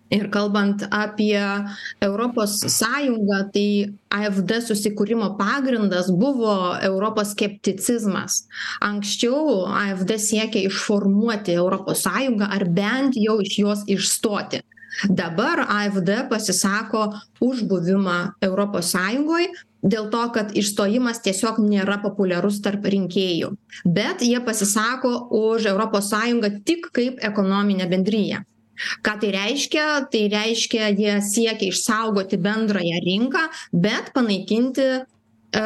ir 0.09 0.29
kalbant 0.29 0.85
apie 0.91 1.41
europos 2.01 2.59
sąjungą 2.62 3.39
tai 3.53 3.69
afd 4.09 4.51
susikūrimo 4.67 5.31
pagrindas 5.39 6.12
buvo 6.12 6.77
europos 6.81 7.33
skepticizmas. 7.33 8.45
Anksčiau 8.85 9.65
afd 9.65 10.15
siekė 10.27 10.65
išformuoti 10.69 11.57
europos 11.57 12.05
sąjungą 12.05 12.50
ar 12.57 12.67
bent 12.69 13.17
jau 13.17 13.39
iš 13.41 13.59
jos 13.59 13.85
išstoti. 13.97 14.62
Dabar 15.09 15.65
afd 15.67 16.12
pasisako 16.29 17.07
už 17.43 17.65
buvimą 17.67 18.19
europos 18.45 18.93
sąjungoj 18.95 19.50
dėl 19.85 20.07
to 20.09 20.21
kad 20.33 20.53
išstojimas 20.57 21.19
tiesiog 21.25 21.59
nėra 21.62 22.00
populiarus 22.01 22.62
tarp 22.65 22.88
rinkėjų. 22.89 23.51
Bet 23.85 24.24
jie 24.25 24.39
pasisako 24.41 25.27
už 25.29 25.67
europos 25.74 26.09
sąjungą 26.13 26.62
tik 26.65 26.89
kaip 26.93 27.21
ekonominę 27.21 27.89
bendriją 27.89 28.45
ką 29.05 29.17
tai 29.22 29.32
reiškia? 29.36 29.86
Tai 30.12 30.24
reiškia 30.34 30.91
jie 30.98 31.17
siekia 31.24 31.72
išsaugoti 31.72 32.39
bendrąją 32.41 33.01
rinką 33.05 33.48
bet 33.72 34.12
panaikinti 34.13 34.88
e, 35.55 35.63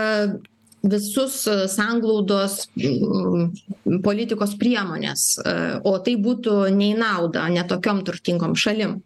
visus 0.83 1.41
sanglaudos 1.73 2.69
mm, 2.75 4.01
politikos 4.03 4.55
priemones 4.59 5.35
e, 5.43 5.55
o 5.83 5.97
tai 6.03 6.15
būtų 6.19 6.69
ne 6.75 6.93
į 6.93 6.99
naudą 6.99 7.47
ne 7.51 7.65
tokiom 7.67 8.03
turtingom 8.07 8.55
šalim. 8.55 8.99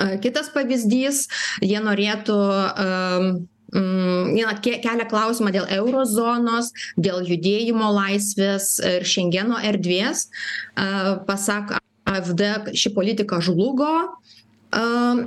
E, 0.00 0.18
kitas 0.22 0.52
pavyzdys 0.54 1.26
jie 1.62 1.80
norėtų 1.80 2.38
jie 3.72 4.74
kelia 4.84 5.06
klausimą 5.08 5.48
dėl 5.54 5.64
euro 5.78 6.02
zonos 6.04 6.74
dėl 7.00 7.22
judėjimo 7.24 7.88
laisvės 7.96 8.74
ir 8.84 9.06
šengeno 9.08 9.56
erdvės. 9.64 10.26
Pasak 11.24 11.78
afd 12.12 12.46
ši 12.76 12.94
politika 12.94 13.40
žlugo 13.44 13.92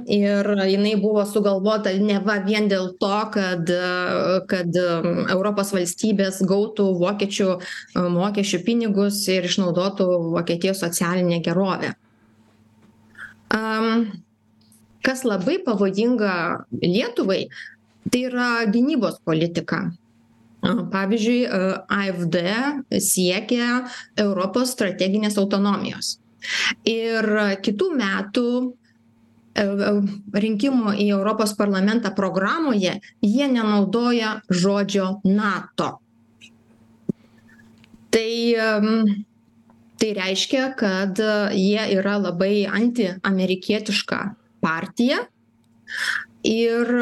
ir 0.10 0.48
jinai 0.66 0.96
buvo 0.98 1.26
sugalvota 1.26 1.92
neva 2.02 2.40
vien 2.46 2.68
dėl 2.68 2.96
to 2.98 3.18
kad 3.34 3.70
kad 4.50 4.78
europos 5.30 5.70
valstybės 5.76 6.42
gautų 6.50 6.88
vokiečių 7.02 7.50
mokesčių 8.16 8.62
pinigus 8.66 9.22
ir 9.30 9.46
išnaudotų 9.46 10.08
vokietijos 10.34 10.82
socialinę 10.82 11.42
gerovę. 11.46 11.94
Kas 15.06 15.24
labai 15.24 15.60
pavojinga 15.62 16.66
lietuvai 16.82 17.46
tai 18.10 18.26
yra 18.26 18.50
gynybos 18.66 19.22
politika. 19.26 19.92
Pavyzdžiui 20.66 21.46
afd 21.94 22.42
siekia 22.98 23.84
europos 24.18 24.74
strateginės 24.74 25.38
autonomijos 25.38 26.16
ir 26.88 27.28
kitų 27.66 27.90
metų 28.00 28.48
e, 28.62 29.66
e, 29.66 29.92
rinkimų 30.46 30.96
į 31.04 31.10
Europos 31.18 31.56
parlamentą 31.58 32.14
programoje 32.16 32.98
jie 33.22 33.48
nenaudoja 33.52 34.40
žodžio 34.50 35.20
NATO. 35.26 36.00
Tai, 38.16 38.32
tai 40.00 40.10
reiškia, 40.16 40.70
kad 40.80 41.20
jie 41.52 41.82
yra 41.98 42.14
labai 42.24 42.64
antiamerikietiška 42.64 44.20
partija 44.64 45.18
ir 46.48 46.94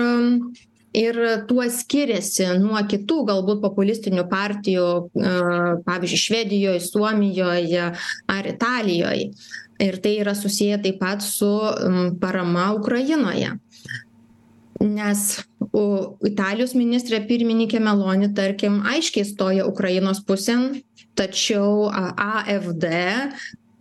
ir 0.94 1.18
tuo 1.50 1.66
skiriasi 1.70 2.48
nuo 2.62 2.80
kitų 2.90 3.24
galbūt 3.30 3.62
populistinių 3.64 4.28
partijų 4.30 4.88
pavyzdžiui 5.88 6.22
švedijoj 6.24 6.80
suomijoj 6.86 7.78
ar 8.30 8.50
italijoj 8.50 9.28
ir 9.84 10.00
tai 10.04 10.18
yra 10.22 10.36
susiję 10.38 10.78
taip 10.84 11.00
pat 11.02 11.24
su 11.26 11.50
parama 12.22 12.72
ukrainoje. 12.78 13.58
Nes 14.84 15.22
italijos 16.28 16.74
ministrė 16.76 17.22
pirmininkė 17.28 17.80
meloni 17.80 18.30
tarkim 18.36 18.82
aiškiai 18.90 19.26
stoja 19.26 19.68
ukrainos 19.70 20.20
pusėn 20.28 20.84
tačiau 21.16 21.88
afd 21.94 22.86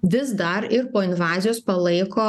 vis 0.03 0.33
dar 0.39 0.67
ir 0.71 0.89
po 0.93 1.03
invazijos 1.03 1.61
palaiko 1.67 2.29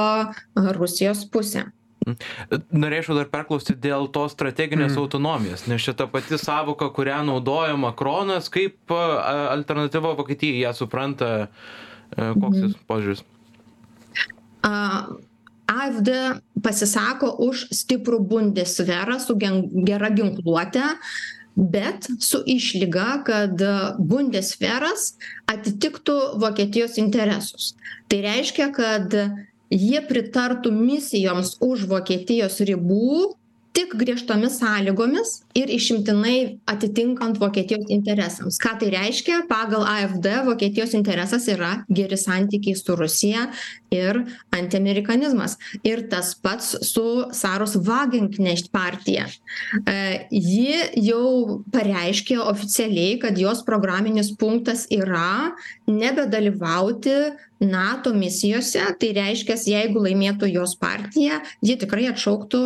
rusijos 0.78 1.26
pusę 1.30 1.66
Norėčiau 2.04 3.16
dar 3.18 3.30
perklausti 3.32 3.76
dėl 3.80 4.10
tos 4.14 4.34
strateginės 4.36 4.94
mm. 4.94 5.02
autonomijos, 5.04 5.66
nes 5.72 5.84
šita 5.84 6.10
pati 6.12 6.40
savoka, 6.42 6.90
kurią 6.96 7.22
naudoja 7.28 7.78
Makronas, 7.80 8.50
kaip 8.54 8.92
alternatyva 8.94 10.16
Vokietijai 10.20 10.66
ją 10.66 10.74
supranta, 10.78 11.30
e, 11.44 12.34
koks 12.34 12.58
mm. 12.58 12.66
jis 12.66 12.82
požiūris? 12.90 13.24
AFD 15.74 16.10
pasisako 16.64 17.32
už 17.44 17.68
stiprų 17.76 18.20
bundesverą 18.28 19.18
su 19.20 19.36
gera 19.40 20.12
ginkluote, 20.14 20.84
bet 21.56 22.08
su 22.24 22.42
išlyga, 22.50 23.08
kad 23.28 23.64
bundesveras 24.00 25.14
atitiktų 25.52 26.18
Vokietijos 26.42 26.98
interesus. 27.02 27.74
Tai 28.10 28.22
reiškia, 28.26 28.70
kad 28.76 29.16
jie 29.74 30.02
pritartų 30.06 30.72
misijoms 30.76 31.56
už 31.64 31.88
vokietijos 31.90 32.60
ribų 32.70 33.34
tik 33.74 33.96
griežtomis 33.98 34.60
sąlygomis 34.62 35.32
ir 35.58 35.72
išimtinai 35.74 36.60
atitinkant 36.70 37.40
vokietijos 37.42 37.90
interesams. 37.94 38.60
Ką 38.62 38.76
tai 38.82 38.92
reiškia? 38.94 39.44
Pagal 39.50 39.86
afd 39.90 40.28
vokietijos 40.46 40.94
interesas 40.98 41.48
yra 41.50 41.74
geri 41.90 42.18
santykiai 42.20 42.78
su 42.78 42.96
rusija 42.98 43.48
ir 43.94 44.22
antiamerikanizmas. 44.54 45.58
Ir 45.86 46.06
tas 46.12 46.34
pats 46.38 46.76
su 46.86 47.06
saros 47.34 47.76
vagenknecht 47.88 48.70
partija. 48.74 49.26
E, 49.90 50.28
ji 50.30 51.08
jau 51.08 51.64
pareiškė 51.74 52.38
oficialiai 52.44 53.18
kad 53.26 53.42
jos 53.42 53.66
programinis 53.66 54.34
punktas 54.38 54.86
yra 54.94 55.54
nebedalyvauti 55.90 57.18
nato 57.64 58.14
misijose. 58.14 58.86
Tai 59.00 59.12
reiškias 59.18 59.66
jeigu 59.70 60.02
laimėtų 60.04 60.50
jos 60.52 60.76
partija 60.78 61.42
ji 61.64 61.78
tikrai 61.82 62.10
atšauktų 62.12 62.66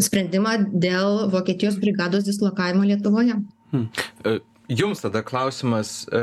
sprendimą 0.00 0.56
dėl 0.72 1.28
Vokietijos 1.32 1.78
brigados 1.80 2.26
dislokavimo 2.26 2.84
Lietuvoje. 2.86 3.38
Hmm. 3.72 3.88
E, 4.24 4.38
jums 4.68 5.02
tada 5.04 5.22
klausimas. 5.26 6.04
E, 6.12 6.22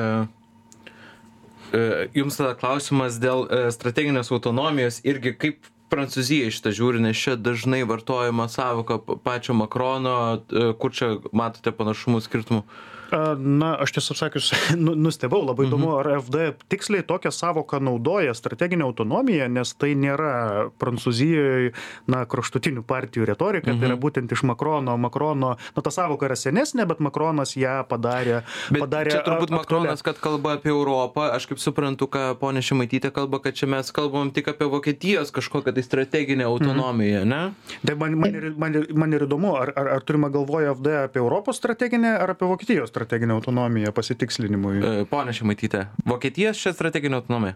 e, 1.74 1.84
jums 2.18 2.40
tada 2.40 2.56
klausimas 2.60 3.20
dėl 3.22 3.48
strateginės 3.74 4.32
autonomijos 4.34 5.02
irgi 5.08 5.36
kaip 5.38 5.70
Prancūzija 5.92 6.48
šitą 6.56 6.72
žiūri, 6.72 7.02
nes 7.04 7.20
čia 7.20 7.34
dažnai 7.36 7.82
vartojama 7.84 8.46
savoka 8.48 8.96
pačio 8.98 9.52
Makrono, 9.60 10.40
kur 10.80 10.94
čia 10.96 11.18
matote 11.36 11.74
panašumų 11.76 12.22
skirtumų? 12.24 12.62
Uh, 12.64 13.01
Na, 13.12 13.74
aš 13.84 13.92
tiesą 13.98 14.16
sakius, 14.16 14.52
nu, 14.86 14.94
nustebau, 14.96 15.42
labai 15.44 15.66
įdomu, 15.68 15.90
mhm. 15.92 16.00
ar 16.00 16.22
FD 16.22 16.68
tiksliai 16.72 17.04
tokią 17.08 17.32
savoką 17.36 17.82
naudoja 17.84 18.34
strateginę 18.38 18.86
autonomiją, 18.88 19.50
nes 19.52 19.74
tai 19.76 19.92
nėra 20.00 20.70
Prancūzijoje, 20.80 21.74
na, 22.12 22.24
kraštutinių 22.30 22.86
partijų 22.88 23.28
retorika, 23.28 23.74
tai 23.74 23.90
yra 23.90 23.96
mhm. 23.96 24.02
būtent 24.04 24.32
iš 24.32 24.46
Makrono. 24.48 24.96
Makrono, 25.02 25.56
na, 25.60 25.84
ta 25.84 25.92
savoka 25.92 26.30
yra 26.30 26.38
senesnė, 26.40 26.86
bet 26.88 27.02
Makronas 27.04 27.58
ją 27.60 27.82
padarė. 27.90 28.42
Padarė 28.72 29.18
čia 29.18 29.26
turbūt 29.28 29.52
Makronas, 29.58 30.06
kad 30.06 30.22
kalba 30.24 30.56
apie 30.60 30.72
Europą, 30.72 31.28
aš 31.36 31.50
kaip 31.52 31.60
suprantu, 31.60 32.08
ką 32.12 32.24
ponė 32.40 32.64
Šimaitytė 32.64 33.12
kalba, 33.16 33.42
kad 33.44 33.60
čia 33.60 33.68
mes 33.72 33.92
kalbam 33.96 34.32
tik 34.32 34.54
apie 34.54 34.70
Vokietijos 34.72 35.34
kažkokią 35.36 35.76
tai 35.76 35.84
strateginę 35.84 36.48
mhm. 36.48 36.54
autonomiją, 36.54 37.26
mhm. 37.26 37.30
ne? 37.30 37.78
Tai 37.84 37.98
man, 38.00 38.18
man, 38.24 38.40
ir, 38.40 38.50
man, 38.56 38.80
man 39.04 39.20
ir 39.20 39.28
įdomu, 39.28 39.52
ar, 39.60 39.74
ar, 39.76 39.92
ar 39.98 40.08
turime 40.08 40.32
galvoje 40.32 40.72
FD 40.78 40.98
apie 41.04 41.20
Europos 41.20 41.60
strateginę 41.60 42.16
ar 42.22 42.36
apie 42.38 42.48
Vokietijos 42.48 42.94
strateginę? 43.02 43.12
strateginę 43.12 43.34
autonomiją 43.34 43.92
pasitikslinimui? 43.92 44.78
E, 44.84 45.06
pone 45.10 45.34
Šimaitytė, 45.34 45.86
Vokietijos 46.06 46.60
čia 46.62 46.74
strateginė 46.74 47.18
autonomija? 47.18 47.56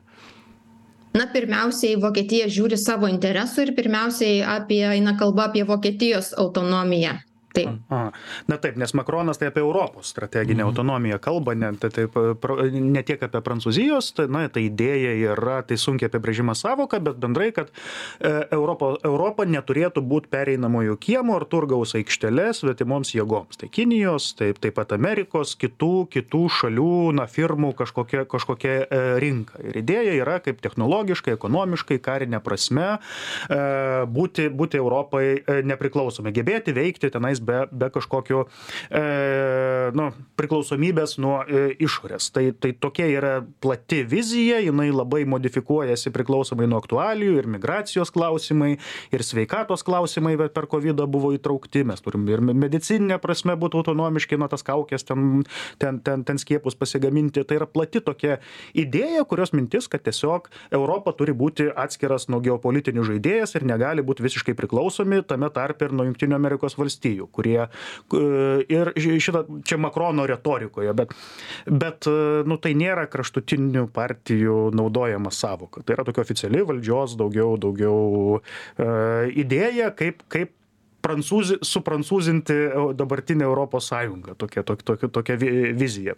Na, 1.16 1.28
pirmiausiai, 1.32 1.96
Vokietija 2.02 2.48
žiūri 2.52 2.78
savo 2.78 3.08
interesų 3.08 3.68
ir 3.68 3.76
pirmiausiai 3.78 4.42
apie, 4.44 4.82
eina 4.98 5.16
kalba 5.20 5.46
apie 5.50 5.64
Vokietijos 5.64 6.34
autonomiją. 6.38 7.14
Taip 7.56 7.76
Aha. 7.90 8.12
Na 8.48 8.58
taip, 8.58 8.78
nes 8.82 8.94
Makronas 8.98 9.38
tai 9.38 9.50
apie 9.52 9.62
Europos 9.62 10.10
strateginę 10.10 10.64
mhm. 10.64 10.68
autonomiją 10.68 11.20
kalba, 11.20 11.56
ne, 11.56 11.72
tai, 11.78 11.90
tai, 11.90 12.06
ne 12.72 13.04
tiek 13.06 13.22
apie 13.24 13.42
Prancūzijos, 13.46 14.12
tai, 14.18 14.28
na, 14.32 14.46
tai 14.50 14.66
idėja 14.70 15.14
yra, 15.34 15.60
tai 15.68 15.78
sunkiai 15.80 16.10
apibrėžima 16.10 16.56
savoka, 16.58 17.00
bet 17.04 17.20
bendrai, 17.22 17.52
kad 17.56 17.70
e, 17.72 18.32
Europo, 18.56 18.96
Europa 19.06 19.46
neturėtų 19.50 20.04
būti 20.06 20.32
pereinamojų 20.34 20.98
kiemų 21.02 21.38
ar 21.38 21.48
turgaus 21.52 21.96
aikštelės 21.98 22.64
svetimoms 22.64 23.14
jėgoms. 23.16 23.60
Tai 23.62 23.70
Kinijos, 23.70 24.32
taip, 24.40 24.60
taip 24.64 24.78
pat 24.80 24.96
Amerikos, 24.98 25.56
kitų, 25.60 26.08
kitų 26.14 26.44
šalių, 26.60 26.98
na, 27.20 27.28
firmų 27.30 27.74
kažkokia, 27.78 28.26
kažkokia 28.30 28.76
e, 28.84 29.04
rinka. 29.24 29.62
Ir 29.62 29.82
idėja 29.84 30.18
yra 30.20 30.40
kaip 30.44 30.62
technologiškai, 30.66 31.36
ekonomiškai, 31.38 32.00
karinė 32.04 32.42
prasme 32.44 32.88
e, 32.96 33.62
būti, 34.10 34.50
būti 34.50 34.82
Europai 34.82 35.26
e, 35.38 35.62
nepriklausomi, 35.70 36.34
gebėti 36.36 36.76
veikti 36.76 37.14
tenais 37.14 37.42
be, 37.46 37.62
be 37.72 37.90
kažkokio 37.94 38.46
e, 38.90 39.04
nu, 39.96 40.10
priklausomybės 40.40 41.18
nuo 41.22 41.40
e, 41.46 41.68
išorės. 41.86 42.30
Tai, 42.36 42.48
tai 42.60 42.74
tokia 42.78 43.08
yra 43.12 43.34
plati 43.64 44.02
vizija, 44.08 44.60
jinai 44.64 44.90
labai 44.94 45.24
modifikuojasi 45.30 46.14
priklausomai 46.16 46.68
nuo 46.70 46.80
aktualijų 46.82 47.40
ir 47.42 47.50
migracijos 47.58 48.12
klausimai, 48.16 48.76
ir 49.16 49.26
sveikatos 49.26 49.86
klausimai 49.86 50.36
per 50.38 50.70
COVID 50.72 51.06
buvo 51.12 51.32
įtraukti, 51.36 51.86
mes 51.88 52.02
turim 52.04 52.26
ir 52.32 52.42
medicininė 52.46 53.20
prasme 53.24 53.56
būti 53.60 53.80
autonomiški 53.82 54.40
nuo 54.40 54.50
tas 54.52 54.66
kaukės, 54.66 55.06
ten, 55.08 55.44
ten, 55.82 56.00
ten, 56.06 56.26
ten 56.28 56.42
skiepus 56.42 56.78
pasigaminti. 56.80 57.44
Tai 57.46 57.60
yra 57.60 57.70
plati 57.70 58.02
tokia 58.04 58.40
idėja, 58.78 59.26
kurios 59.30 59.54
mintis, 59.56 59.90
kad 59.92 60.04
tiesiog 60.06 60.50
Europa 60.76 61.14
turi 61.18 61.36
būti 61.38 61.70
atskiras 61.72 62.30
nuo 62.32 62.42
geopolitinių 62.46 63.06
žaidėjas 63.10 63.56
ir 63.58 63.68
negali 63.68 64.06
būti 64.06 64.26
visiškai 64.26 64.56
priklausomi 64.58 65.22
tame 65.28 65.50
tarp 65.54 65.86
ir 65.86 65.96
nuo 65.96 66.08
Junktinių 66.10 66.38
Amerikos 66.38 66.78
valstijų 66.80 67.30
kurie 67.36 67.68
ir 68.72 68.92
šitą 68.96 69.44
čia 69.68 69.80
Makrono 69.82 70.26
retorikoje, 70.30 70.94
bet, 70.98 71.14
bet 71.68 72.10
nu, 72.48 72.58
tai 72.62 72.74
nėra 72.80 73.06
kraštutinių 73.12 73.88
partijų 73.96 74.60
naudojama 74.76 75.34
savoka. 75.36 75.84
Tai 75.86 75.98
yra 75.98 76.08
tokia 76.08 76.24
oficiali 76.26 76.64
valdžios 76.66 77.18
daugiau, 77.20 77.56
daugiau 77.62 78.38
uh, 78.40 78.46
idėja, 79.36 79.92
kaip, 79.98 80.24
kaip 80.32 80.54
prancūzi, 81.06 81.60
suprancūzinti 81.66 82.60
dabartinę 82.98 83.46
Europos 83.46 83.90
Sąjungą. 83.92 84.36
Tokia, 84.42 84.64
tokia, 84.64 85.10
tokia 85.10 85.38
vizija. 85.78 86.16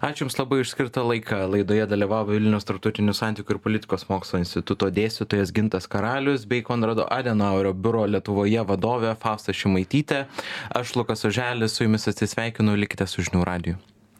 Ačiū 0.00 0.24
Jums 0.24 0.38
labai 0.38 0.60
išskirtą 0.62 1.04
laiką. 1.04 1.42
Laidoje 1.52 1.86
dalyvavo 1.90 2.34
Vilnius 2.34 2.68
tarptautinių 2.68 3.14
santykių 3.16 3.56
ir 3.56 3.62
politikos 3.64 4.06
mokslo 4.08 4.40
instituto 4.40 4.88
dėstytojas 4.94 5.52
Gintas 5.56 5.90
Karalius 5.90 6.46
bei 6.48 6.64
Konrado 6.66 7.06
Adenauerio 7.10 7.74
biuro 7.74 8.06
Lietuvoje 8.08 8.64
vadovė 8.72 9.16
Fausta 9.20 9.56
Šimaitytė. 9.56 10.24
Aš 10.80 10.96
Lukas 10.96 11.26
Oželis 11.28 11.76
su 11.76 11.88
Jumis 11.88 12.08
atsisveikinu, 12.10 12.78
likite 12.80 13.08
su 13.10 13.26
žinių 13.26 13.46
radiju. 13.48 13.89